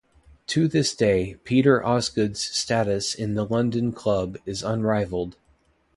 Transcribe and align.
To 0.47 0.67
this 0.67 0.95
day, 0.95 1.35
Peter 1.43 1.85
Osgood's 1.85 2.39
status 2.39 3.13
in 3.13 3.35
the 3.35 3.45
London 3.45 3.91
club 3.91 4.35
is 4.47 4.63
unrivalled. 4.63 5.37